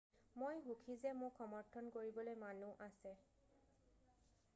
মই 0.43 0.61
সুখী 0.67 0.95
যে 1.03 1.11
মোক 1.19 1.33
সমৰ্থন 1.41 1.91
কৰিবলৈ 1.97 2.39
মানুহ 2.45 2.87
আছে 2.87 3.15